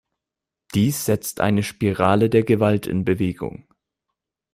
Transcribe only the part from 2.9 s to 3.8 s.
Bewegung.